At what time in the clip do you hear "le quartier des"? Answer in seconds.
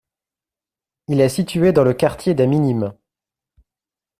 1.83-2.47